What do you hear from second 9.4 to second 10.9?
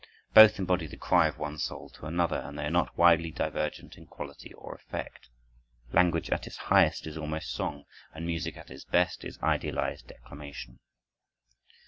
idealized declamation.